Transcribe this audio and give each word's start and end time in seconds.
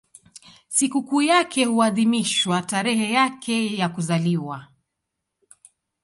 Sikukuu 0.69 1.21
yake 1.21 1.65
huadhimishwa 1.65 2.61
tarehe 2.61 3.11
yake 3.11 3.77
ya 3.77 3.89
kuzaliwa. 3.89 4.67